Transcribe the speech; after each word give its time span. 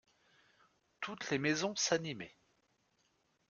Toutes 0.99 1.29
les 1.29 1.37
maisons 1.37 1.75
s'animaient. 1.75 2.35